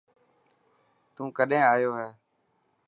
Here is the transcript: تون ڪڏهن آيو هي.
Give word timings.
تون 1.13 1.27
ڪڏهن 1.37 1.63
آيو 1.73 1.91
هي. 1.99 2.09